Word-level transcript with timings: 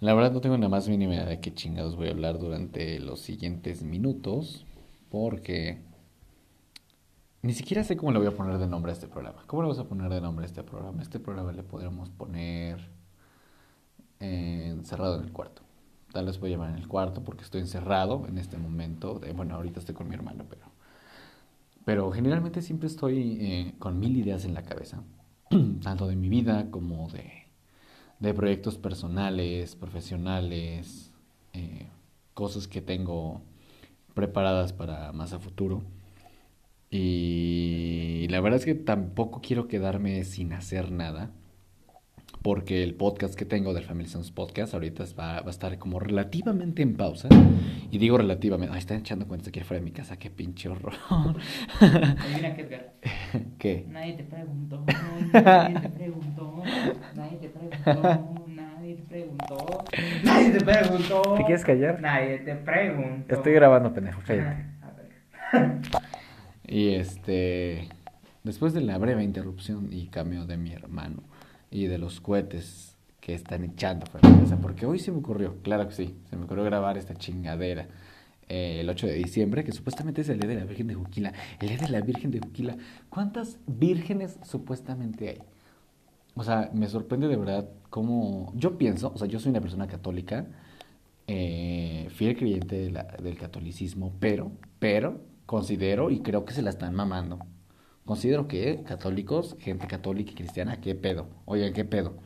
La 0.00 0.14
verdad 0.14 0.30
no 0.30 0.40
tengo 0.40 0.56
nada 0.56 0.68
más 0.68 0.88
mínima 0.88 1.14
idea 1.14 1.24
de 1.26 1.40
qué 1.40 1.52
chingados 1.52 1.96
voy 1.96 2.06
a 2.06 2.12
hablar 2.12 2.38
durante 2.38 3.00
los 3.00 3.20
siguientes 3.20 3.82
minutos, 3.82 4.64
porque 5.10 5.82
ni 7.42 7.52
siquiera 7.52 7.82
sé 7.82 7.96
cómo 7.96 8.12
le 8.12 8.18
voy 8.18 8.28
a 8.28 8.36
poner 8.36 8.58
de 8.58 8.68
nombre 8.68 8.92
a 8.92 8.94
este 8.94 9.08
programa. 9.08 9.42
¿Cómo 9.48 9.62
le 9.62 9.68
vamos 9.68 9.84
a 9.84 9.88
poner 9.88 10.08
de 10.12 10.20
nombre 10.20 10.44
a 10.44 10.46
este 10.46 10.62
programa? 10.62 11.02
Este 11.02 11.18
programa 11.18 11.52
le 11.52 11.64
podríamos 11.64 12.10
poner 12.10 12.90
encerrado 14.20 15.16
en 15.16 15.24
el 15.24 15.32
cuarto. 15.32 15.62
Tal 16.12 16.26
vez 16.26 16.38
voy 16.38 16.50
a 16.50 16.52
llamar 16.52 16.70
en 16.70 16.76
el 16.78 16.86
cuarto 16.86 17.24
porque 17.24 17.42
estoy 17.42 17.60
encerrado 17.62 18.24
en 18.28 18.38
este 18.38 18.56
momento. 18.56 19.20
bueno, 19.34 19.56
ahorita 19.56 19.80
estoy 19.80 19.96
con 19.96 20.08
mi 20.08 20.14
hermano, 20.14 20.44
pero... 20.48 20.62
Pero 21.84 22.12
generalmente 22.12 22.62
siempre 22.62 22.86
estoy 22.86 23.38
eh, 23.40 23.74
con 23.78 23.98
mil 23.98 24.16
ideas 24.16 24.44
en 24.44 24.52
la 24.52 24.62
cabeza, 24.62 25.02
tanto 25.82 26.06
de 26.06 26.16
mi 26.16 26.28
vida 26.28 26.70
como 26.70 27.08
de, 27.08 27.47
de 28.20 28.34
proyectos 28.34 28.78
personales, 28.78 29.76
profesionales, 29.76 31.12
eh, 31.52 31.86
cosas 32.34 32.68
que 32.68 32.80
tengo 32.80 33.42
preparadas 34.14 34.72
para 34.72 35.12
más 35.12 35.32
a 35.32 35.38
futuro. 35.38 35.82
Y 36.90 38.26
la 38.30 38.40
verdad 38.40 38.58
es 38.58 38.64
que 38.64 38.74
tampoco 38.74 39.40
quiero 39.42 39.68
quedarme 39.68 40.24
sin 40.24 40.52
hacer 40.52 40.90
nada 40.90 41.30
porque 42.42 42.82
el 42.82 42.94
podcast 42.94 43.34
que 43.34 43.44
tengo 43.44 43.74
del 43.74 43.84
Family 43.84 44.08
Sons 44.08 44.30
Podcast 44.30 44.74
ahorita 44.74 45.04
va, 45.18 45.40
va, 45.40 45.48
a 45.48 45.50
estar 45.50 45.76
como 45.78 45.98
relativamente 45.98 46.82
en 46.82 46.96
pausa. 46.96 47.28
Y 47.90 47.98
digo 47.98 48.16
relativamente, 48.18 48.72
ay, 48.72 48.80
están 48.80 48.98
echando 48.98 49.26
cuentas 49.26 49.48
aquí 49.48 49.60
afuera 49.60 49.80
de 49.80 49.84
mi 49.84 49.92
casa, 49.92 50.18
qué 50.18 50.30
pinche 50.30 50.68
horror. 50.68 50.94
mira, 52.34 52.56
Edgar. 52.56 52.94
¿Qué? 53.58 53.86
Nadie 53.88 54.14
te 54.14 54.24
preguntó, 54.24 54.84
nadie 55.32 55.80
te 55.80 55.88
preguntó, 55.88 56.62
nadie 57.94 58.14
te 58.14 58.32
preguntó, 58.52 58.56
nadie 58.74 58.94
te 58.94 59.04
preguntó, 59.04 59.84
nadie 60.24 60.50
te 60.50 60.64
preguntó. 60.64 61.34
¿Te 61.36 61.44
quieres 61.44 61.64
callar? 61.64 62.00
Nadie 62.00 62.38
te 62.38 62.54
preguntó. 62.54 63.34
Estoy 63.34 63.52
grabando, 63.52 63.92
pendejo, 63.92 64.20
cállate. 64.26 64.64
Ah, 65.52 65.70
y 66.66 66.94
este, 66.94 67.88
después 68.44 68.74
de 68.74 68.82
la 68.82 68.98
breve 68.98 69.24
interrupción 69.24 69.88
y 69.90 70.08
cambio 70.08 70.44
de 70.44 70.56
mi 70.58 70.72
hermano 70.72 71.22
y 71.70 71.86
de 71.86 71.98
los 71.98 72.20
cohetes 72.20 72.96
que 73.20 73.34
están 73.34 73.64
echando 73.64 74.06
porque 74.60 74.86
hoy 74.86 74.98
se 74.98 75.10
me 75.10 75.18
ocurrió, 75.18 75.56
claro 75.62 75.88
que 75.88 75.94
sí, 75.94 76.16
se 76.28 76.36
me 76.36 76.44
ocurrió 76.44 76.64
grabar 76.64 76.96
esta 76.96 77.14
chingadera 77.14 77.88
eh, 78.48 78.80
el 78.80 78.88
8 78.88 79.06
de 79.06 79.14
diciembre, 79.14 79.62
que 79.62 79.72
supuestamente 79.72 80.22
es 80.22 80.28
el 80.30 80.40
día 80.40 80.48
de 80.48 80.54
la 80.54 80.64
Virgen 80.64 80.86
de 80.86 80.94
Juquila. 80.94 81.34
El 81.60 81.68
día 81.68 81.76
de 81.76 81.88
la 81.88 82.00
Virgen 82.00 82.30
de 82.30 82.40
Juquila, 82.40 82.76
¿cuántas 83.10 83.58
vírgenes 83.66 84.38
supuestamente 84.42 85.28
hay? 85.28 85.42
O 86.38 86.44
sea, 86.44 86.70
me 86.72 86.88
sorprende 86.88 87.28
de 87.28 87.36
verdad 87.36 87.68
cómo... 87.90 88.52
Yo 88.54 88.78
pienso, 88.78 89.12
o 89.14 89.18
sea, 89.18 89.28
yo 89.28 89.40
soy 89.40 89.50
una 89.50 89.60
persona 89.60 89.86
católica, 89.88 90.46
eh, 91.26 92.08
fiel 92.10 92.36
creyente 92.36 92.92
del 93.22 93.36
catolicismo, 93.38 94.14
pero, 94.20 94.52
pero, 94.78 95.20
considero 95.46 96.10
y 96.10 96.20
creo 96.20 96.44
que 96.44 96.54
se 96.54 96.62
la 96.62 96.70
están 96.70 96.94
mamando 96.94 97.40
Considero 98.08 98.48
que 98.48 98.84
católicos, 98.84 99.54
gente 99.60 99.86
católica 99.86 100.32
y 100.32 100.34
cristiana, 100.34 100.80
¿qué 100.80 100.94
pedo? 100.94 101.26
Oigan, 101.44 101.74
¿qué 101.74 101.84
pedo? 101.84 102.16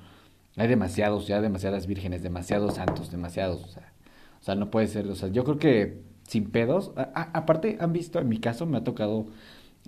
Hay 0.57 0.69
demasiados, 0.69 1.27
ya 1.27 1.41
demasiadas 1.41 1.89
vírgenes, 1.89 2.23
demasiados 2.23 2.75
santos, 2.75 3.11
demasiados. 3.11 3.65
O 3.65 3.67
sea, 3.67 3.93
o 4.41 4.45
sea 4.45 4.55
no 4.55 4.71
puede 4.71 4.87
ser. 4.87 5.09
O 5.09 5.17
sea, 5.17 5.31
yo 5.31 5.43
creo 5.43 5.59
que 5.59 6.03
sin 6.29 6.53
pedos. 6.53 6.93
aparte, 6.97 7.79
han 7.81 7.93
visto, 7.93 8.21
en 8.21 8.29
mi 8.29 8.39
caso 8.39 8.65
me 8.65 8.79
ha 8.79 8.85
tocado 8.85 9.27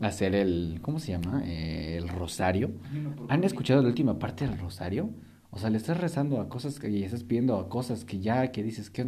hacer 0.00 0.34
el. 0.34 0.78
¿Cómo 0.82 0.98
se 0.98 1.12
llama? 1.12 1.42
Eh, 1.44 1.96
el 1.96 2.08
rosario. 2.08 2.70
¿Han 3.28 3.44
escuchado 3.44 3.82
la 3.82 3.88
última 3.88 4.18
parte 4.18 4.46
del 4.46 4.58
rosario? 4.58 5.10
O 5.50 5.58
sea, 5.58 5.70
le 5.70 5.76
estás 5.76 6.00
rezando 6.00 6.40
a 6.40 6.48
cosas 6.48 6.80
que, 6.80 6.90
y 6.90 7.04
estás 7.04 7.22
pidiendo 7.22 7.56
a 7.58 7.68
cosas 7.68 8.04
que 8.04 8.18
ya, 8.18 8.50
que 8.50 8.64
dices, 8.64 8.90
que 8.90 9.06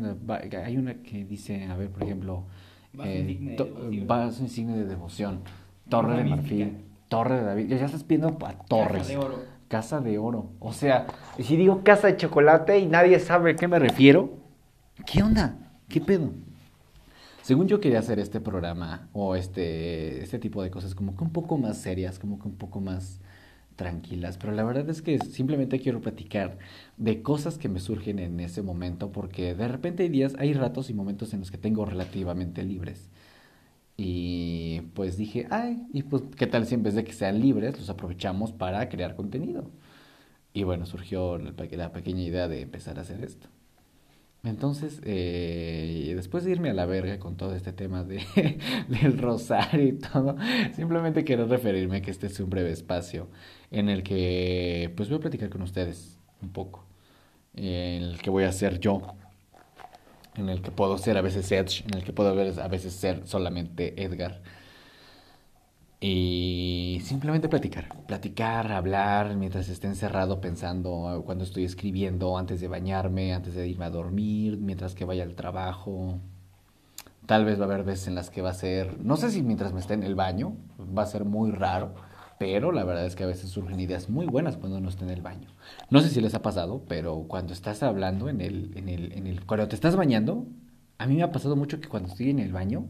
hay 0.65 0.77
una 0.77 1.03
que 1.03 1.25
dice, 1.25 1.65
a 1.65 1.77
ver, 1.77 1.91
por 1.91 2.05
ejemplo, 2.05 2.45
eh, 3.03 3.57
vas 4.07 4.39
un 4.41 4.49
signo 4.49 4.77
de 4.77 4.85
devoción. 4.85 5.41
Torre 5.89 6.17
de 6.17 6.25
Marfil, 6.25 6.85
Torre 7.09 7.37
de 7.37 7.43
David. 7.43 7.69
Ya 7.69 7.85
estás 7.85 8.05
pidiendo 8.05 8.39
a 8.45 8.53
torres. 8.65 9.03
Casa 9.03 9.13
de 9.13 9.19
oro. 9.19 9.39
Casa 9.69 10.01
de 10.01 10.19
oro. 10.19 10.51
O 10.61 10.73
sea, 10.73 11.07
si 11.41 11.57
digo 11.57 11.83
casa 11.83 12.07
de 12.07 12.17
chocolate 12.17 12.79
y 12.79 12.87
nadie 12.87 13.19
sabe 13.19 13.53
a 13.53 13.57
qué 13.57 13.67
me 13.67 13.79
refiero, 13.79 14.39
¿qué 15.05 15.23
onda? 15.23 15.57
¿Qué 15.89 16.01
pedo? 16.01 16.33
Según 17.47 17.69
yo 17.69 17.79
quería 17.79 18.01
hacer 18.01 18.19
este 18.19 18.41
programa 18.41 19.09
o 19.13 19.37
este, 19.37 20.21
este 20.21 20.41
tipo 20.41 20.65
de 20.65 20.71
cosas 20.73 20.97
como 20.97 21.17
que 21.17 21.23
un 21.23 21.31
poco 21.33 21.57
más 21.59 21.79
serias, 21.79 22.19
como 22.19 22.41
que 22.41 22.49
un 22.49 22.57
poco 22.57 22.81
más 22.81 23.21
tranquilas, 23.77 24.37
pero 24.37 24.53
la 24.53 24.65
verdad 24.65 24.91
es 24.91 25.01
que 25.01 25.19
simplemente 25.21 25.79
quiero 25.81 26.01
platicar 26.01 26.59
de 26.97 27.23
cosas 27.23 27.57
que 27.57 27.69
me 27.69 27.79
surgen 27.79 28.19
en 28.19 28.41
ese 28.41 28.63
momento 28.63 29.13
porque 29.13 29.55
de 29.55 29.69
repente 29.69 30.03
hay 30.03 30.09
días, 30.09 30.35
hay 30.41 30.55
ratos 30.55 30.91
y 30.91 30.95
momentos 30.95 31.35
en 31.35 31.41
los 31.41 31.53
que 31.53 31.59
tengo 31.59 31.85
relativamente 31.85 32.65
libres. 32.65 33.11
Y 33.97 34.83
pues 34.95 35.17
dije, 35.17 35.47
ay, 35.51 35.87
y 35.93 36.03
pues, 36.03 36.25
¿qué 36.37 36.47
tal 36.49 36.67
si 36.67 36.75
en 36.75 36.83
vez 36.83 36.95
de 36.95 37.05
que 37.05 37.13
sean 37.13 37.41
libres, 37.41 37.79
los 37.79 37.91
aprovechamos 37.91 38.53
para 38.53 38.89
crear 38.89 39.17
contenido? 39.17 39.71
Y 40.55 40.65
bueno, 40.65 40.87
surgió 40.87 41.39
la 41.39 41.93
pequeña 41.93 42.23
idea 42.23 42.49
de 42.49 42.63
empezar 42.63 42.99
a 42.99 43.03
hacer 43.03 43.25
esto. 43.25 43.49
Entonces, 44.47 45.01
eh, 45.05 46.13
después 46.15 46.45
de 46.45 46.53
irme 46.53 46.71
a 46.71 46.75
la 46.75 46.87
verga 46.87 47.19
con 47.19 47.37
todo 47.37 47.55
este 47.55 47.73
tema 47.73 48.05
de, 48.05 48.23
del 48.89 49.19
rosario 49.19 49.87
y 49.87 49.93
todo, 49.93 50.37
simplemente 50.75 51.25
quiero 51.25 51.47
referirme 51.47 52.01
que 52.01 52.11
este 52.11 52.29
es 52.29 52.39
un 52.41 52.49
breve 52.49 52.71
espacio 52.71 53.29
en 53.71 53.89
el 53.89 54.03
que 54.03 54.93
pues 54.97 55.09
voy 55.09 55.19
a 55.19 55.21
platicar 55.21 55.51
con 55.51 55.63
ustedes 55.63 56.19
un 56.43 56.51
poco, 56.51 56.85
en 57.55 58.03
el 58.03 58.19
que 58.23 58.31
voy 58.31 58.45
a 58.45 58.51
hacer 58.51 58.79
yo 58.79 59.17
en 60.37 60.49
el 60.49 60.63
que 60.63 60.71
puedo 60.71 60.99
ser 60.99 61.17
a 61.17 61.23
veces 61.23 61.51
Edge, 61.51 61.85
en 61.87 61.95
el 61.95 62.05
que 62.05 62.13
puedo 62.13 62.31
a 62.31 62.69
veces 62.69 62.93
ser 62.93 63.23
solamente 63.27 64.03
Edgar. 64.03 64.41
Y 65.99 67.01
simplemente 67.05 67.49
platicar, 67.49 67.89
platicar, 68.07 68.71
hablar 68.71 69.35
mientras 69.35 69.69
esté 69.69 69.87
encerrado 69.87 70.43
pensando 70.43 71.23
cuando 71.25 71.45
estoy 71.45 71.65
escribiendo, 71.65 72.37
antes 72.37 72.61
de 72.61 72.69
bañarme, 72.69 73.33
antes 73.33 73.55
de 73.55 73.67
irme 73.67 73.87
a 73.87 73.91
dormir, 73.91 74.59
mientras 74.59 74.95
que 74.95 75.07
vaya 75.07 75.23
al 75.23 75.35
trabajo. 75.35 76.19
Tal 77.25 77.45
vez 77.45 77.59
va 77.59 77.63
a 77.63 77.67
haber 77.67 77.83
veces 77.83 78.09
en 78.09 78.15
las 78.15 78.31
que 78.31 78.43
va 78.43 78.51
a 78.51 78.55
ser, 78.55 79.01
no 79.03 79.17
sé 79.17 79.31
si 79.31 79.43
mientras 79.43 79.73
me 79.73 79.81
esté 79.81 79.95
en 79.95 80.03
el 80.03 80.15
baño, 80.15 80.57
va 80.97 81.03
a 81.03 81.07
ser 81.07 81.25
muy 81.25 81.51
raro, 81.51 81.95
pero 82.39 82.73
la 82.73 82.85
verdad 82.85 83.07
es 83.07 83.17
que 83.17 83.25
a 83.25 83.27
veces 83.27 83.51
surgen 83.51 83.81
ideas 83.81 84.11
muy 84.11 84.27
buenas 84.27 84.59
cuando 84.59 84.79
uno 84.79 84.91
está 84.91 85.05
en 85.05 85.11
el 85.11 85.23
baño. 85.23 85.49
No 85.91 86.01
sé 86.01 86.11
si 86.11 86.21
les 86.21 86.35
ha 86.35 86.43
pasado, 86.43 86.83
pero 86.87 87.25
cuando 87.27 87.55
estás 87.55 87.83
hablando 87.83 88.29
en 88.29 88.43
el, 88.43 88.73
en 88.77 88.89
el, 88.91 89.13
en 89.13 89.27
el, 89.27 89.45
cuando 89.47 89.67
te 89.67 89.75
estás 89.75 89.97
bañando, 89.97 90.47
a 90.99 91.07
mí 91.07 91.17
me 91.17 91.23
ha 91.23 91.33
pasado 91.33 91.57
mucho 91.57 91.81
que 91.81 91.89
cuando 91.89 92.11
estoy 92.11 92.31
en 92.31 92.39
el 92.39 92.53
baño, 92.53 92.87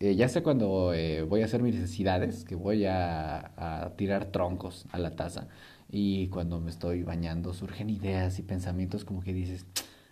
eh, 0.00 0.14
ya 0.16 0.28
sé 0.28 0.42
cuando 0.42 0.94
eh, 0.94 1.22
voy 1.22 1.42
a 1.42 1.44
hacer 1.44 1.62
mis 1.62 1.74
necesidades, 1.74 2.44
que 2.44 2.54
voy 2.54 2.86
a, 2.86 3.52
a, 3.56 3.90
tirar 3.96 4.26
troncos 4.26 4.86
a 4.92 4.98
la 4.98 5.14
taza, 5.14 5.48
y 5.90 6.28
cuando 6.28 6.60
me 6.60 6.70
estoy 6.70 7.02
bañando 7.02 7.52
surgen 7.52 7.90
ideas 7.90 8.38
y 8.38 8.42
pensamientos 8.42 9.04
como 9.04 9.22
que 9.22 9.34
dices, 9.34 9.66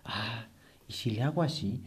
ah, 0.04 0.46
¿y 0.86 0.92
si 0.92 1.10
le 1.10 1.22
hago 1.22 1.42
así? 1.42 1.82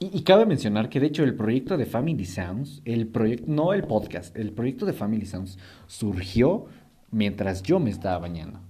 Y, 0.00 0.22
cabe 0.22 0.44
mencionar 0.44 0.88
que 0.88 1.00
de 1.00 1.06
hecho 1.06 1.22
el 1.22 1.34
proyecto 1.36 1.76
de 1.76 1.86
Family 1.86 2.24
Sounds, 2.24 2.82
el 2.84 3.06
proyecto, 3.06 3.44
no 3.48 3.72
el 3.72 3.84
podcast, 3.84 4.36
el 4.36 4.52
proyecto 4.52 4.86
de 4.86 4.92
Family 4.92 5.24
Sounds 5.24 5.58
surgió 5.86 6.66
mientras 7.10 7.62
yo 7.62 7.78
me 7.78 7.90
estaba 7.90 8.18
bañando. 8.18 8.60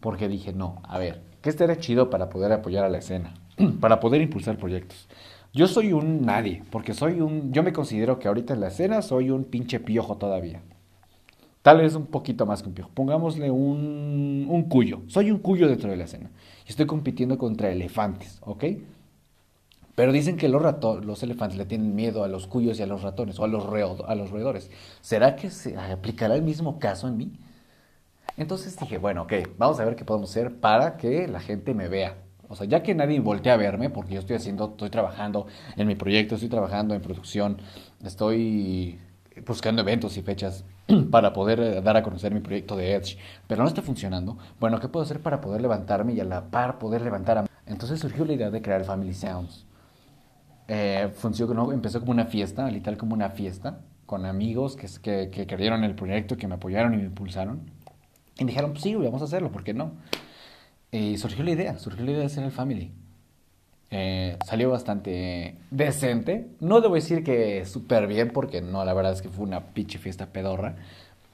Porque 0.00 0.28
dije, 0.28 0.52
no, 0.52 0.82
a 0.84 0.98
ver, 0.98 1.22
¿qué 1.40 1.48
estaría 1.48 1.78
chido 1.78 2.10
para 2.10 2.28
poder 2.28 2.52
apoyar 2.52 2.84
a 2.84 2.90
la 2.90 2.98
escena? 2.98 3.34
para 3.80 4.00
poder 4.00 4.20
impulsar 4.20 4.58
proyectos. 4.58 5.08
Yo 5.52 5.66
soy 5.66 5.92
un 5.92 6.22
nadie, 6.22 6.62
porque 6.70 6.94
soy 6.94 7.20
un, 7.20 7.52
yo 7.52 7.62
me 7.62 7.72
considero 7.72 8.18
que 8.18 8.28
ahorita 8.28 8.54
en 8.54 8.60
la 8.60 8.68
escena 8.68 9.02
soy 9.02 9.30
un 9.30 9.44
pinche 9.44 9.80
piojo 9.80 10.16
todavía. 10.16 10.62
Tal 11.62 11.78
vez 11.78 11.94
un 11.94 12.06
poquito 12.06 12.46
más 12.46 12.62
que 12.62 12.68
un 12.68 12.74
piojo. 12.74 12.90
Pongámosle 12.94 13.50
un, 13.50 14.46
un 14.48 14.62
cuyo. 14.64 15.02
Soy 15.06 15.30
un 15.30 15.38
cuyo 15.38 15.68
dentro 15.68 15.90
de 15.90 15.96
la 15.96 16.04
escena. 16.04 16.30
Y 16.66 16.70
estoy 16.70 16.86
compitiendo 16.86 17.36
contra 17.38 17.70
elefantes, 17.70 18.38
¿ok? 18.42 18.64
Pero 19.94 20.12
dicen 20.12 20.36
que 20.36 20.48
los, 20.48 20.62
los 21.04 21.22
elefantes 21.24 21.58
le 21.58 21.64
tienen 21.64 21.96
miedo 21.96 22.22
a 22.22 22.28
los 22.28 22.46
cuyos 22.46 22.78
y 22.78 22.82
a 22.82 22.86
los 22.86 23.02
ratones 23.02 23.38
o 23.40 23.44
a 23.44 23.48
los, 23.48 23.64
a 24.06 24.14
los 24.14 24.30
roedores. 24.30 24.70
¿Será 25.00 25.34
que 25.34 25.50
se 25.50 25.76
aplicará 25.76 26.36
el 26.36 26.42
mismo 26.42 26.78
caso 26.78 27.08
en 27.08 27.16
mí? 27.16 27.32
Entonces 28.36 28.78
dije, 28.78 28.98
bueno, 28.98 29.22
ok, 29.22 29.32
vamos 29.58 29.80
a 29.80 29.84
ver 29.84 29.96
qué 29.96 30.04
podemos 30.04 30.30
hacer 30.30 30.60
para 30.60 30.96
que 30.96 31.26
la 31.26 31.40
gente 31.40 31.74
me 31.74 31.88
vea. 31.88 32.16
O 32.48 32.56
sea, 32.56 32.66
ya 32.66 32.82
que 32.82 32.94
nadie 32.94 33.20
voltea 33.20 33.54
a 33.54 33.56
verme, 33.56 33.90
porque 33.90 34.14
yo 34.14 34.20
estoy 34.20 34.36
haciendo, 34.36 34.70
estoy 34.70 34.90
trabajando 34.90 35.46
en 35.76 35.86
mi 35.86 35.94
proyecto, 35.94 36.34
estoy 36.34 36.48
trabajando 36.48 36.94
en 36.94 37.02
producción, 37.02 37.58
estoy 38.04 38.98
buscando 39.46 39.82
eventos 39.82 40.16
y 40.16 40.22
fechas 40.22 40.64
para 41.10 41.32
poder 41.32 41.60
eh, 41.60 41.80
dar 41.82 41.96
a 41.96 42.02
conocer 42.02 42.32
mi 42.34 42.40
proyecto 42.40 42.76
de 42.76 42.94
Edge, 42.94 43.18
pero 43.46 43.62
no 43.62 43.68
está 43.68 43.82
funcionando. 43.82 44.38
Bueno, 44.58 44.80
¿qué 44.80 44.88
puedo 44.88 45.04
hacer 45.04 45.20
para 45.20 45.40
poder 45.40 45.60
levantarme 45.60 46.14
y 46.14 46.20
a 46.20 46.24
la 46.24 46.50
par 46.50 46.78
poder 46.78 47.02
levantar 47.02 47.38
a... 47.38 47.46
Entonces 47.66 48.00
surgió 48.00 48.24
la 48.24 48.32
idea 48.32 48.50
de 48.50 48.62
crear 48.62 48.84
Family 48.84 49.14
Sounds 49.14 49.68
eh, 50.68 51.10
funcionó, 51.16 51.72
empezó 51.72 51.98
como 52.00 52.12
una 52.12 52.26
fiesta, 52.26 52.70
literal 52.70 52.98
como 52.98 53.14
una 53.14 53.30
fiesta, 53.30 53.80
con 54.04 54.26
amigos 54.26 54.76
que, 54.76 54.86
que, 55.02 55.30
que 55.30 55.46
creyeron 55.46 55.78
en 55.82 55.90
el 55.90 55.96
proyecto, 55.96 56.36
que 56.36 56.46
me 56.46 56.56
apoyaron 56.56 56.92
y 56.94 56.98
me 56.98 57.04
impulsaron. 57.04 57.70
Y 58.38 58.44
dijeron, 58.44 58.72
pues 58.72 58.82
sí, 58.82 58.94
vamos 58.94 59.22
a 59.22 59.24
hacerlo, 59.24 59.50
¿por 59.50 59.64
qué 59.64 59.72
no? 59.74 59.92
Y 60.90 61.18
surgió 61.18 61.44
la 61.44 61.50
idea, 61.50 61.78
surgió 61.78 62.04
la 62.04 62.10
idea 62.12 62.20
de 62.20 62.26
hacer 62.26 62.44
el 62.44 62.50
Family. 62.50 62.92
Eh, 63.90 64.36
salió 64.46 64.70
bastante 64.70 65.56
decente. 65.70 66.48
No 66.60 66.80
debo 66.80 66.94
decir 66.94 67.24
que 67.24 67.64
súper 67.66 68.06
bien, 68.06 68.30
porque 68.32 68.60
no, 68.60 68.84
la 68.84 68.94
verdad 68.94 69.12
es 69.12 69.22
que 69.22 69.28
fue 69.28 69.44
una 69.44 69.60
pinche 69.66 69.98
fiesta 69.98 70.26
pedorra. 70.26 70.76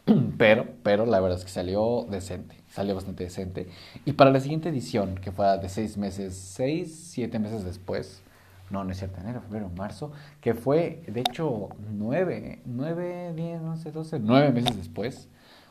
Pero, 0.37 0.67
pero 0.83 1.07
la 1.07 1.19
verdad 1.19 1.39
es 1.39 1.47
que 1.47 1.51
salió 1.51 2.07
decente, 2.11 2.57
salió 2.69 2.95
bastante 2.95 3.25
decente. 3.25 3.69
Y 4.05 4.13
para 4.13 4.31
la 4.31 4.39
siguiente 4.39 4.69
edición, 4.69 5.15
que 5.15 5.33
fue 5.33 5.47
de 5.59 5.69
seis 5.71 5.97
meses, 5.97 6.35
seis, 6.37 7.09
siete 7.11 7.39
meses 7.39 7.65
después, 7.65 8.21
no, 8.69 8.85
no 8.85 8.91
es 8.91 8.99
cierto, 8.99 9.19
enero, 9.23 9.41
febrero, 9.41 9.71
marzo, 9.71 10.13
que 10.43 10.53
fue, 10.53 11.03
de 11.07 11.21
hecho, 11.21 11.71
nueve, 11.91 12.61
nueve, 12.67 13.33
diez, 13.35 13.63
once, 13.63 13.93
doce, 13.93 14.19
nueve 14.19 14.53
meses 14.53 14.77
después, 14.77 15.29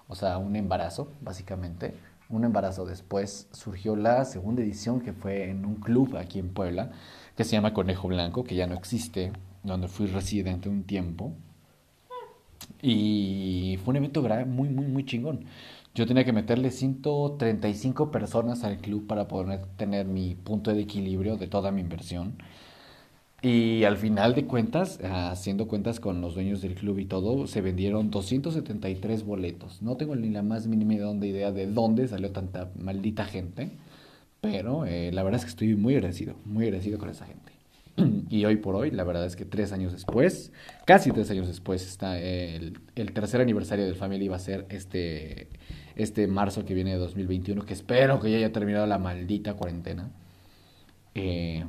o 0.07 0.15
sea, 0.15 0.39
un 0.39 0.55
embarazo, 0.55 1.11
básicamente 1.21 1.93
un 2.29 2.43
embarazo 2.43 2.85
después, 2.85 3.47
surgió 3.51 3.95
la 3.95 4.25
segunda 4.25 4.61
edición 4.61 5.01
que 5.01 5.13
fue 5.13 5.49
en 5.49 5.65
un 5.65 5.75
club 5.75 6.17
aquí 6.17 6.39
en 6.39 6.49
Puebla, 6.49 6.91
que 7.35 7.43
se 7.43 7.51
llama 7.51 7.73
Conejo 7.73 8.07
Blanco, 8.07 8.43
que 8.43 8.55
ya 8.55 8.67
no 8.67 8.75
existe, 8.75 9.33
donde 9.63 9.87
fui 9.87 10.07
residente 10.07 10.69
un 10.69 10.83
tiempo. 10.83 11.33
Y 12.81 13.79
fue 13.83 13.91
un 13.91 13.97
evento 13.97 14.21
muy, 14.45 14.69
muy, 14.69 14.85
muy 14.85 15.05
chingón. 15.05 15.45
Yo 15.95 16.07
tenía 16.07 16.25
que 16.25 16.33
meterle 16.33 16.71
135 16.71 18.09
personas 18.09 18.63
al 18.63 18.79
club 18.79 19.05
para 19.05 19.27
poder 19.27 19.65
tener 19.77 20.07
mi 20.07 20.35
punto 20.35 20.73
de 20.73 20.81
equilibrio 20.81 21.37
de 21.37 21.47
toda 21.47 21.71
mi 21.71 21.81
inversión. 21.81 22.37
Y 23.45 23.83
al 23.83 23.97
final 23.97 24.35
de 24.35 24.45
cuentas, 24.45 25.01
haciendo 25.03 25.67
cuentas 25.67 25.99
con 25.99 26.21
los 26.21 26.33
dueños 26.33 26.61
del 26.61 26.75
club 26.75 26.97
y 26.99 27.05
todo, 27.05 27.45
se 27.45 27.59
vendieron 27.59 28.09
273 28.09 29.25
boletos. 29.25 29.81
No 29.81 29.97
tengo 29.97 30.15
ni 30.15 30.29
la 30.29 30.43
más 30.43 30.65
mínima 30.65 30.93
idea 30.93 31.51
de 31.51 31.67
dónde 31.67 32.07
salió 32.07 32.31
tanta 32.31 32.71
maldita 32.79 33.25
gente, 33.25 33.71
pero 34.39 34.85
eh, 34.85 35.11
la 35.11 35.23
verdad 35.23 35.39
es 35.39 35.43
que 35.43 35.49
estoy 35.49 35.75
muy 35.75 35.95
agradecido, 35.95 36.35
muy 36.45 36.67
agradecido 36.67 36.97
con 36.97 37.09
esa 37.09 37.25
gente. 37.25 37.51
Y 38.29 38.45
hoy 38.45 38.55
por 38.55 38.75
hoy, 38.75 38.91
la 38.91 39.03
verdad 39.03 39.25
es 39.25 39.35
que 39.35 39.43
tres 39.43 39.73
años 39.73 39.91
después, 39.91 40.53
casi 40.85 41.11
tres 41.11 41.29
años 41.29 41.47
después, 41.47 41.85
está 41.85 42.17
el, 42.17 42.79
el 42.95 43.11
tercer 43.11 43.41
aniversario 43.41 43.83
del 43.83 43.95
Family 43.95 44.29
va 44.29 44.37
a 44.37 44.39
ser 44.39 44.65
este, 44.69 45.49
este 45.97 46.27
marzo 46.27 46.63
que 46.63 46.73
viene 46.73 46.91
de 46.91 46.97
2021, 46.97 47.65
que 47.65 47.73
espero 47.73 48.21
que 48.21 48.31
ya 48.31 48.37
haya 48.37 48.53
terminado 48.53 48.87
la 48.87 48.99
maldita 48.99 49.55
cuarentena. 49.55 50.11
Eh, 51.13 51.65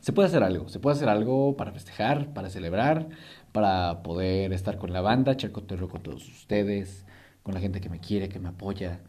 se 0.00 0.12
puede 0.12 0.28
hacer 0.28 0.42
algo, 0.42 0.68
se 0.68 0.78
puede 0.78 0.96
hacer 0.96 1.08
algo 1.08 1.56
para 1.56 1.72
festejar, 1.72 2.32
para 2.32 2.50
celebrar, 2.50 3.08
para 3.52 4.02
poder 4.02 4.52
estar 4.52 4.78
con 4.78 4.92
la 4.92 5.00
banda, 5.00 5.32
echar 5.32 5.52
con 5.52 5.66
todos 5.66 6.28
ustedes, 6.28 7.04
con 7.42 7.54
la 7.54 7.60
gente 7.60 7.80
que 7.80 7.88
me 7.88 8.00
quiere, 8.00 8.28
que 8.28 8.38
me 8.38 8.48
apoya, 8.48 9.00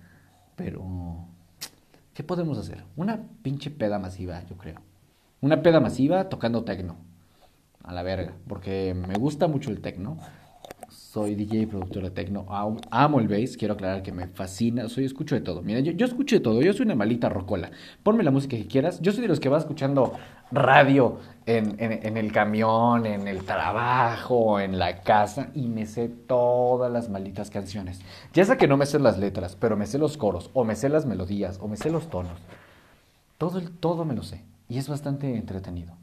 pero 0.56 1.28
¿qué 2.14 2.24
podemos 2.24 2.58
hacer? 2.58 2.84
Una 2.96 3.24
pinche 3.42 3.70
peda 3.70 4.00
masiva, 4.00 4.44
yo 4.46 4.58
creo. 4.58 4.82
Una 5.42 5.62
peda 5.62 5.80
masiva 5.80 6.30
tocando 6.30 6.64
tecno. 6.64 6.98
A 7.84 7.94
la 7.94 8.04
verga, 8.04 8.34
porque 8.48 8.94
me 8.94 9.16
gusta 9.16 9.48
mucho 9.48 9.70
el 9.70 9.80
tecno 9.80 10.18
soy 11.18 11.34
DJ 11.34 11.66
productor 11.66 12.04
de 12.04 12.12
techno. 12.12 12.46
Amo 12.92 13.20
el 13.20 13.28
bass, 13.28 13.58
quiero 13.58 13.74
aclarar 13.74 14.04
que 14.04 14.12
me 14.12 14.28
fascina. 14.28 14.88
Soy, 14.88 15.06
escucho 15.06 15.34
de 15.34 15.42
todo. 15.42 15.64
Mira, 15.64 15.80
yo, 15.80 16.06
escucho 16.06 16.36
de 16.36 16.42
todo. 16.42 16.62
Yo 16.62 16.72
soy 16.74 16.86
una 16.86 16.94
malita 16.94 17.28
rocola. 17.28 17.72
Ponme 18.04 18.24
la 18.24 18.30
música 18.30 18.56
que 18.56 18.68
quieras. 18.68 19.02
Yo 19.02 19.12
soy 19.12 19.24
de 19.24 19.28
los 19.28 19.40
que 19.40 19.50
va 19.50 19.58
escuchando 19.58 20.14
radio 20.52 21.18
en, 21.48 21.82
el 22.18 22.32
camión, 22.32 23.08
en 23.08 23.28
el 23.28 23.46
trabajo, 23.46 24.60
en 24.60 24.78
la 24.78 25.02
casa. 25.02 25.50
Y 25.56 25.70
me 25.70 25.88
sé 25.88 26.08
todas 26.08 26.92
las 26.92 27.10
malditas 27.10 27.50
canciones. 27.50 28.00
Ya 28.36 28.46
sé 28.46 28.56
que 28.56 28.68
no 28.68 28.78
me 28.78 28.86
sé 28.86 29.00
las 29.00 29.18
letras, 29.18 29.58
pero 29.60 29.76
me 29.76 29.88
sé 29.88 29.98
los 29.98 30.18
coros, 30.18 30.52
o 30.54 30.66
me 30.66 30.76
sé 30.76 30.88
las 30.88 31.08
melodías, 31.08 31.58
o 31.64 31.68
me 31.68 31.78
sé 31.78 31.90
los 31.90 32.12
tonos. 32.12 32.40
Todo, 33.40 33.60
todo 33.80 34.06
me 34.06 34.14
lo 34.14 34.22
sé. 34.22 34.44
Y 34.70 34.78
es 34.78 34.88
bastante 34.88 35.36
entretenido. 35.36 35.96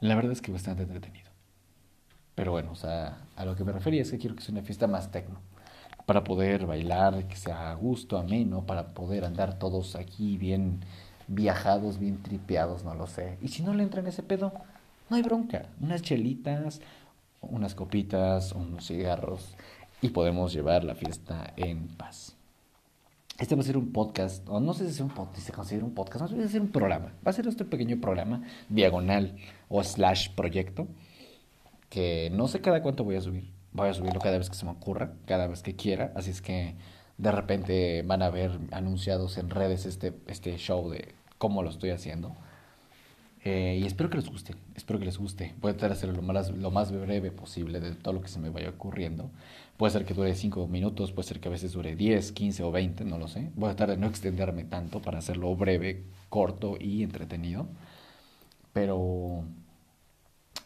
La 0.00 0.16
verdad 0.16 0.32
es 0.32 0.42
que 0.42 0.52
bastante 0.52 0.82
entretenido. 0.82 1.29
Pero 2.34 2.52
bueno, 2.52 2.72
o 2.72 2.76
sea, 2.76 3.18
a 3.36 3.44
lo 3.44 3.56
que 3.56 3.64
me 3.64 3.72
refería 3.72 4.02
es 4.02 4.10
que 4.10 4.18
quiero 4.18 4.36
que 4.36 4.42
sea 4.42 4.52
una 4.52 4.62
fiesta 4.62 4.86
más 4.86 5.10
tecno. 5.10 5.38
Para 6.06 6.24
poder 6.24 6.66
bailar, 6.66 7.26
que 7.28 7.36
sea 7.36 7.70
a 7.70 7.74
gusto, 7.74 8.18
ameno, 8.18 8.66
para 8.66 8.88
poder 8.88 9.24
andar 9.24 9.58
todos 9.58 9.94
aquí 9.94 10.36
bien 10.38 10.80
viajados, 11.28 11.98
bien 11.98 12.22
tripeados, 12.22 12.84
no 12.84 12.94
lo 12.94 13.06
sé. 13.06 13.38
Y 13.40 13.48
si 13.48 13.62
no 13.62 13.74
le 13.74 13.82
entran 13.82 14.06
ese 14.06 14.22
pedo, 14.22 14.52
no 15.08 15.16
hay 15.16 15.22
bronca. 15.22 15.66
Unas 15.80 16.02
chelitas, 16.02 16.80
unas 17.40 17.74
copitas, 17.74 18.52
unos 18.52 18.86
cigarros 18.86 19.54
y 20.02 20.08
podemos 20.10 20.52
llevar 20.52 20.84
la 20.84 20.94
fiesta 20.94 21.52
en 21.56 21.88
paz. 21.88 22.36
Este 23.38 23.54
va 23.54 23.62
a 23.62 23.64
ser 23.64 23.78
un 23.78 23.92
podcast, 23.92 24.46
o 24.48 24.60
no 24.60 24.74
sé 24.74 24.84
si, 24.84 24.90
es 24.90 25.00
un 25.00 25.08
podcast, 25.08 25.46
se 25.46 25.52
considera 25.52 25.86
un 25.86 25.94
podcast, 25.94 26.22
no 26.22 26.28
sé 26.28 26.46
si 26.46 26.52
ser 26.52 26.60
un 26.60 26.68
programa. 26.68 27.12
Va 27.26 27.30
a 27.30 27.32
ser 27.32 27.46
este 27.46 27.64
pequeño 27.64 27.98
programa, 28.00 28.42
diagonal 28.68 29.36
o 29.70 29.82
slash 29.82 30.30
proyecto, 30.34 30.86
que 31.90 32.30
no 32.32 32.48
sé 32.48 32.62
cada 32.62 32.82
cuánto 32.82 33.04
voy 33.04 33.16
a 33.16 33.20
subir. 33.20 33.52
Voy 33.72 33.88
a 33.88 33.94
subirlo 33.94 34.20
cada 34.20 34.38
vez 34.38 34.48
que 34.48 34.56
se 34.56 34.64
me 34.64 34.72
ocurra, 34.72 35.12
cada 35.26 35.46
vez 35.46 35.62
que 35.62 35.76
quiera. 35.76 36.12
Así 36.16 36.30
es 36.30 36.40
que 36.40 36.76
de 37.18 37.32
repente 37.32 38.02
van 38.02 38.22
a 38.22 38.30
ver 38.30 38.58
anunciados 38.72 39.36
en 39.36 39.50
redes 39.50 39.84
este, 39.84 40.14
este 40.26 40.56
show 40.56 40.88
de 40.88 41.14
cómo 41.36 41.62
lo 41.62 41.68
estoy 41.70 41.90
haciendo. 41.90 42.34
Eh, 43.42 43.78
y 43.82 43.86
espero 43.86 44.10
que 44.10 44.18
les 44.18 44.28
guste, 44.28 44.54
espero 44.74 44.98
que 44.98 45.06
les 45.06 45.18
guste. 45.18 45.54
Voy 45.60 45.70
a 45.70 45.72
tratar 45.72 45.90
de 45.90 45.96
hacerlo 45.96 46.16
lo 46.16 46.22
más, 46.22 46.50
lo 46.50 46.70
más 46.70 46.92
breve 46.92 47.30
posible 47.30 47.80
de 47.80 47.92
todo 47.92 48.14
lo 48.14 48.20
que 48.20 48.28
se 48.28 48.38
me 48.38 48.50
vaya 48.50 48.68
ocurriendo. 48.70 49.30
Puede 49.78 49.92
ser 49.92 50.04
que 50.04 50.14
dure 50.14 50.34
5 50.34 50.66
minutos, 50.68 51.12
puede 51.12 51.26
ser 51.28 51.40
que 51.40 51.48
a 51.48 51.50
veces 51.50 51.72
dure 51.72 51.96
10, 51.96 52.32
15 52.32 52.62
o 52.64 52.70
20, 52.70 53.04
no 53.04 53.18
lo 53.18 53.28
sé. 53.28 53.50
Voy 53.56 53.70
a 53.70 53.76
tratar 53.76 53.96
de 53.96 54.00
no 54.00 54.06
extenderme 54.08 54.64
tanto 54.64 55.00
para 55.00 55.18
hacerlo 55.18 55.54
breve, 55.56 56.04
corto 56.28 56.76
y 56.78 57.02
entretenido. 57.02 57.66
Pero 58.74 59.44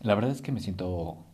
la 0.00 0.14
verdad 0.14 0.30
es 0.30 0.42
que 0.42 0.52
me 0.52 0.60
siento 0.60 1.24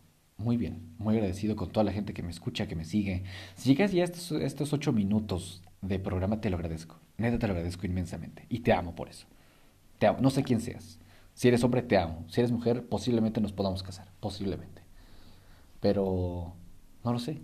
muy 0.40 0.56
bien, 0.56 0.94
muy 0.98 1.14
agradecido 1.14 1.54
con 1.54 1.70
toda 1.70 1.84
la 1.84 1.92
gente 1.92 2.14
que 2.14 2.22
me 2.22 2.30
escucha, 2.30 2.66
que 2.66 2.74
me 2.74 2.84
sigue. 2.84 3.24
Si 3.54 3.68
llegas 3.68 3.92
ya 3.92 4.02
a 4.02 4.06
estos, 4.06 4.72
ocho 4.72 4.92
minutos 4.92 5.62
de 5.82 5.98
programa, 5.98 6.40
te 6.40 6.50
lo 6.50 6.56
agradezco. 6.56 6.98
Neta, 7.18 7.38
te 7.38 7.46
lo 7.46 7.52
agradezco 7.52 7.86
inmensamente. 7.86 8.46
Y 8.48 8.60
te 8.60 8.72
amo 8.72 8.94
por 8.94 9.08
eso. 9.08 9.26
Te 9.98 10.06
amo. 10.06 10.20
No 10.20 10.30
sé 10.30 10.42
quién 10.42 10.60
seas. 10.60 10.98
Si 11.34 11.48
eres 11.48 11.62
hombre, 11.62 11.82
te 11.82 11.98
amo. 11.98 12.24
Si 12.28 12.40
eres 12.40 12.52
mujer, 12.52 12.86
posiblemente 12.86 13.40
nos 13.40 13.52
podamos 13.52 13.82
casar. 13.82 14.08
Posiblemente. 14.20 14.82
Pero 15.80 16.54
no 17.04 17.12
lo 17.12 17.18
sé. 17.18 17.38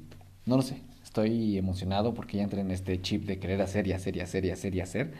No 0.46 0.56
lo 0.56 0.62
sé. 0.62 0.82
Estoy 1.02 1.58
emocionado 1.58 2.14
porque 2.14 2.38
ya 2.38 2.44
entré 2.44 2.60
en 2.60 2.70
este 2.70 3.00
chip 3.00 3.24
de 3.26 3.38
querer 3.38 3.60
hacer 3.62 3.86
y 3.86 3.92
hacer 3.92 4.16
y 4.16 4.20
hacer 4.20 4.44
y 4.44 4.50
hacer 4.50 4.74
y 4.74 4.80
hacer. 4.80 5.14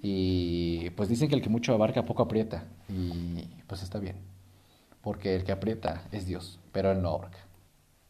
Y 0.00 0.90
pues 0.90 1.08
dicen 1.08 1.28
que 1.28 1.34
el 1.34 1.42
que 1.42 1.48
mucho 1.48 1.74
abarca 1.74 2.04
poco 2.04 2.22
aprieta. 2.22 2.64
Y 2.88 3.48
pues 3.66 3.82
está 3.82 3.98
bien 3.98 4.16
porque 5.06 5.36
el 5.36 5.44
que 5.44 5.52
aprieta 5.52 6.02
es 6.10 6.26
Dios, 6.26 6.58
pero 6.72 6.90
él 6.90 7.00
no 7.00 7.10
ahorca. 7.10 7.38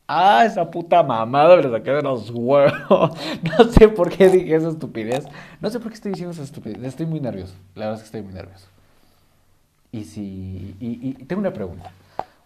Ah, 0.08 0.46
esa 0.46 0.70
puta 0.70 1.02
mamada 1.02 1.54
me 1.54 1.64
la 1.64 1.70
saqué 1.72 1.90
de 1.90 2.00
los 2.00 2.30
huevos. 2.30 3.10
No 3.42 3.64
sé 3.70 3.88
por 3.88 4.08
qué 4.08 4.30
dije 4.30 4.56
esa 4.56 4.70
estupidez. 4.70 5.26
No 5.60 5.68
sé 5.68 5.78
por 5.78 5.90
qué 5.90 5.96
estoy 5.96 6.12
diciendo 6.12 6.32
esa 6.32 6.42
estupidez. 6.42 6.82
Estoy 6.82 7.04
muy 7.04 7.20
nervioso. 7.20 7.52
La 7.74 7.84
verdad 7.84 7.96
es 7.96 8.00
que 8.00 8.06
estoy 8.06 8.22
muy 8.22 8.32
nervioso. 8.32 8.66
Y 9.92 10.04
si. 10.04 10.74
Y, 10.80 11.12
tengo 11.26 11.40
una 11.40 11.52
pregunta. 11.52 11.92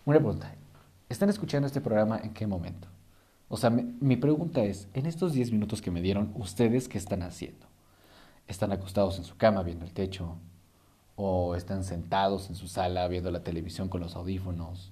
Una 0.05 0.19
pregunta. 0.19 0.53
¿Están 1.09 1.29
escuchando 1.29 1.69
este 1.69 1.81
programa 1.81 2.19
en 2.21 2.35
qué 2.35 2.49
momento? 2.49 2.89
O 3.49 3.57
sea, 3.57 3.71
mi 3.71 4.17
pregunta 4.17 4.65
es: 4.65 4.89
en 4.95 5.07
estos 5.07 5.33
10 5.33 5.53
minutos 5.53 5.81
que 5.81 5.93
me 5.93 6.03
dieron, 6.03 6.33
¿ustedes 6.35 6.89
qué 6.89 6.99
están 6.99 7.23
haciendo? 7.23 7.69
¿Están 8.49 8.73
acostados 8.73 9.17
en 9.17 9.23
su 9.23 9.37
cama 9.37 9.63
viendo 9.63 9.85
el 9.85 9.93
techo? 9.93 10.35
O 11.23 11.55
están 11.55 11.85
sentados 11.85 12.49
en 12.49 12.57
su 12.57 12.67
sala 12.67 13.07
viendo 13.07 13.31
la 13.31 13.45
televisión 13.45 13.89
con 13.89 14.01
los 14.01 14.17
audífonos, 14.17 14.91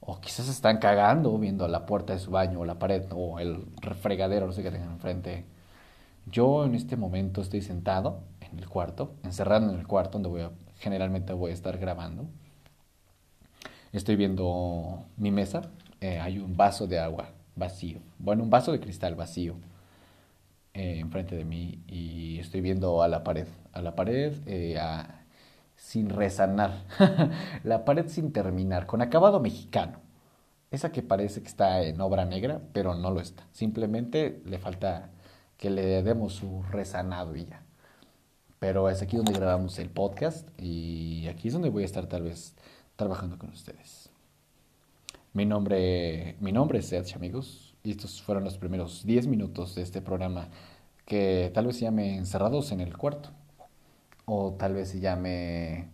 o 0.00 0.20
quizás 0.20 0.48
están 0.48 0.76
cagando 0.78 1.36
viendo 1.38 1.66
la 1.68 1.86
puerta 1.86 2.12
de 2.12 2.18
su 2.18 2.30
baño 2.30 2.60
o 2.60 2.64
la 2.66 2.78
pared 2.78 3.04
o 3.12 3.38
el 3.38 3.64
refregadero, 3.80 4.46
no 4.46 4.52
sé 4.52 4.62
qué 4.62 4.70
tengan 4.70 4.92
enfrente. 4.92 5.46
Yo 6.26 6.66
en 6.66 6.74
este 6.74 6.96
momento 6.96 7.40
estoy 7.40 7.62
sentado 7.62 8.20
en 8.40 8.58
el 8.58 8.68
cuarto, 8.68 9.14
encerrado 9.22 9.70
en 9.70 9.78
el 9.78 9.86
cuarto 9.86 10.18
donde 10.18 10.28
voy 10.28 10.42
a, 10.42 10.50
generalmente 10.80 11.32
voy 11.32 11.50
a 11.50 11.54
estar 11.54 11.78
grabando. 11.78 12.26
Estoy 13.92 14.16
viendo 14.16 15.04
mi 15.16 15.30
mesa, 15.30 15.62
eh, 16.02 16.20
hay 16.20 16.38
un 16.38 16.56
vaso 16.58 16.86
de 16.86 16.98
agua 16.98 17.30
vacío, 17.56 18.00
bueno, 18.18 18.42
un 18.42 18.50
vaso 18.50 18.70
de 18.72 18.80
cristal 18.80 19.14
vacío 19.14 19.54
eh, 20.74 20.98
enfrente 20.98 21.36
de 21.36 21.44
mí 21.46 21.78
y 21.86 22.38
estoy 22.40 22.60
viendo 22.60 23.02
a 23.02 23.08
la 23.08 23.24
pared, 23.24 23.46
a 23.72 23.80
la 23.80 23.94
pared, 23.94 24.34
eh, 24.46 24.78
a 24.78 25.23
sin 25.76 26.10
resanar, 26.10 26.84
la 27.64 27.84
pared 27.84 28.08
sin 28.08 28.32
terminar, 28.32 28.86
con 28.86 29.02
acabado 29.02 29.40
mexicano. 29.40 30.00
Esa 30.70 30.90
que 30.92 31.02
parece 31.02 31.40
que 31.42 31.48
está 31.48 31.82
en 31.82 32.00
obra 32.00 32.24
negra, 32.24 32.60
pero 32.72 32.94
no 32.94 33.10
lo 33.10 33.20
está. 33.20 33.46
Simplemente 33.52 34.42
le 34.44 34.58
falta 34.58 35.10
que 35.56 35.70
le 35.70 36.02
demos 36.02 36.34
su 36.34 36.62
resanado 36.64 37.36
y 37.36 37.44
ya. 37.44 37.62
Pero 38.58 38.88
es 38.88 39.02
aquí 39.02 39.16
donde 39.16 39.32
grabamos 39.32 39.78
el 39.78 39.90
podcast 39.90 40.48
y 40.60 41.28
aquí 41.28 41.48
es 41.48 41.54
donde 41.54 41.68
voy 41.68 41.82
a 41.82 41.86
estar 41.86 42.06
tal 42.06 42.22
vez 42.22 42.54
trabajando 42.96 43.38
con 43.38 43.50
ustedes. 43.50 44.10
Mi 45.32 45.46
nombre, 45.46 46.36
mi 46.40 46.50
nombre 46.52 46.78
es 46.78 46.92
Edge, 46.92 47.14
amigos, 47.14 47.76
y 47.82 47.90
estos 47.90 48.22
fueron 48.22 48.44
los 48.44 48.58
primeros 48.58 49.04
10 49.04 49.26
minutos 49.26 49.74
de 49.74 49.82
este 49.82 50.00
programa 50.00 50.48
que 51.06 51.50
tal 51.54 51.66
vez 51.66 51.76
se 51.76 51.82
llame 51.82 52.16
Encerrados 52.16 52.72
en 52.72 52.80
el 52.80 52.96
Cuarto 52.96 53.30
o 54.26 54.54
tal 54.54 54.74
vez 54.74 54.88
se 54.88 55.00
llame, 55.00 55.88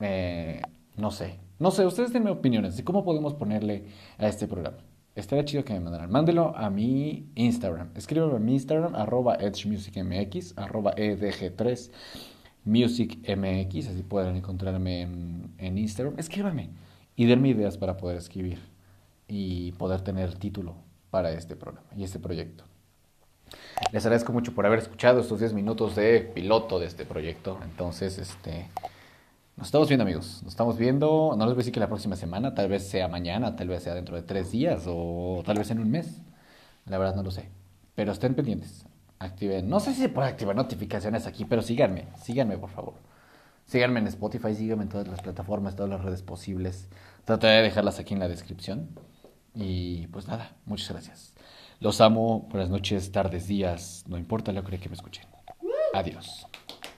eh, 0.00 0.62
no 0.96 1.10
sé, 1.10 1.38
no 1.58 1.70
sé, 1.70 1.86
ustedes 1.86 2.12
denme 2.12 2.30
opiniones 2.30 2.76
de 2.76 2.84
cómo 2.84 3.04
podemos 3.04 3.34
ponerle 3.34 3.86
a 4.18 4.28
este 4.28 4.46
programa. 4.46 4.78
Estaría 5.14 5.46
chido 5.46 5.64
que 5.64 5.72
me 5.72 5.80
mandaran. 5.80 6.10
Mándelo 6.10 6.54
a 6.54 6.68
mi 6.68 7.30
Instagram. 7.36 7.90
Escríbeme 7.94 8.36
a 8.36 8.38
mi 8.38 8.52
Instagram, 8.52 8.94
arroba 8.94 9.36
edgemusicmx, 9.36 10.58
arroba 10.58 10.94
edg3 10.94 11.90
musicmx, 12.64 13.88
así 13.88 14.02
pueden 14.02 14.36
encontrarme 14.36 15.00
en, 15.02 15.54
en 15.56 15.78
Instagram. 15.78 16.18
Escríbame 16.18 16.70
y 17.16 17.24
denme 17.24 17.48
ideas 17.48 17.78
para 17.78 17.96
poder 17.96 18.18
escribir 18.18 18.58
y 19.26 19.72
poder 19.72 20.02
tener 20.02 20.34
título 20.34 20.74
para 21.10 21.32
este 21.32 21.56
programa 21.56 21.88
y 21.96 22.04
este 22.04 22.18
proyecto. 22.18 22.64
Les 23.92 24.04
agradezco 24.04 24.32
mucho 24.32 24.54
por 24.54 24.66
haber 24.66 24.78
escuchado 24.78 25.20
estos 25.20 25.38
10 25.38 25.52
minutos 25.52 25.94
de 25.94 26.20
piloto 26.20 26.78
de 26.78 26.86
este 26.86 27.04
proyecto. 27.04 27.58
Entonces, 27.62 28.18
este, 28.18 28.68
nos 29.56 29.68
estamos 29.68 29.88
viendo, 29.88 30.02
amigos. 30.02 30.40
Nos 30.42 30.52
estamos 30.52 30.76
viendo. 30.76 31.34
No 31.36 31.44
les 31.46 31.54
voy 31.54 31.60
a 31.60 31.62
decir 31.62 31.72
que 31.72 31.80
la 31.80 31.88
próxima 31.88 32.16
semana, 32.16 32.54
tal 32.54 32.68
vez 32.68 32.88
sea 32.88 33.08
mañana, 33.08 33.56
tal 33.56 33.68
vez 33.68 33.82
sea 33.82 33.94
dentro 33.94 34.16
de 34.16 34.22
tres 34.22 34.50
días 34.50 34.84
o 34.86 35.42
tal 35.46 35.58
vez 35.58 35.70
en 35.70 35.80
un 35.80 35.90
mes. 35.90 36.20
La 36.86 36.98
verdad 36.98 37.14
no 37.14 37.22
lo 37.22 37.30
sé. 37.30 37.48
Pero 37.94 38.12
estén 38.12 38.34
pendientes. 38.34 38.86
Activen. 39.18 39.68
No 39.68 39.80
sé 39.80 39.94
si 39.94 40.02
se 40.02 40.08
puede 40.08 40.28
activar 40.28 40.54
notificaciones 40.56 41.26
aquí, 41.26 41.44
pero 41.44 41.62
síganme. 41.62 42.06
Síganme, 42.22 42.58
por 42.58 42.70
favor. 42.70 42.94
Síganme 43.66 44.00
en 44.00 44.06
Spotify, 44.08 44.54
síganme 44.54 44.84
en 44.84 44.88
todas 44.90 45.08
las 45.08 45.22
plataformas, 45.22 45.74
todas 45.74 45.90
las 45.90 46.04
redes 46.04 46.22
posibles. 46.22 46.88
Trataré 47.24 47.56
de 47.56 47.62
dejarlas 47.62 47.98
aquí 47.98 48.14
en 48.14 48.20
la 48.20 48.28
descripción. 48.28 48.90
Y 49.54 50.06
pues 50.08 50.28
nada, 50.28 50.52
muchas 50.66 50.90
gracias. 50.90 51.32
Los 51.78 52.00
amo. 52.00 52.46
Buenas 52.50 52.70
noches, 52.70 53.12
tardes, 53.12 53.46
días. 53.46 54.04
No 54.08 54.16
importa 54.16 54.50
lo 54.52 54.64
que 54.80 54.88
me 54.88 54.94
escuchen. 54.94 55.26
Adiós. 55.92 56.46